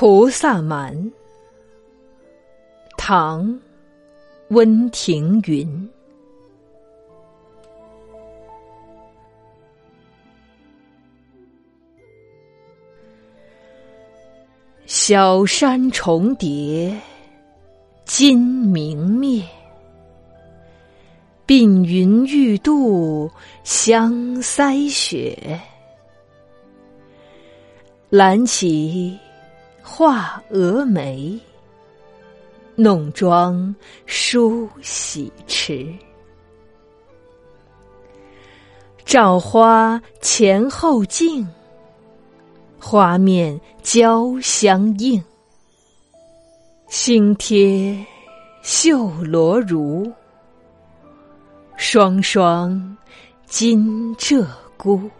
[0.00, 1.12] 菩萨蛮，
[2.96, 3.60] 唐，
[4.48, 5.68] 温庭筠。
[14.86, 16.98] 小山重叠，
[18.06, 19.44] 金明灭。
[21.46, 23.30] 鬓云欲度
[23.64, 25.60] 香腮雪，
[28.08, 29.18] 揽起
[29.92, 31.36] 画蛾眉，
[32.76, 33.74] 弄妆
[34.06, 35.92] 梳洗迟。
[39.04, 41.46] 照花前后镜，
[42.78, 45.22] 花面交相映。
[46.86, 48.06] 新贴
[48.62, 50.08] 绣罗襦。
[51.76, 52.96] 双双，
[53.44, 54.46] 金鹧
[54.78, 55.10] 鸪。